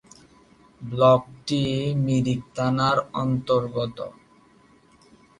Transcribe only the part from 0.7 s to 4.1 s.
ব্লকটি মিরিক থানার অন্তর্গত।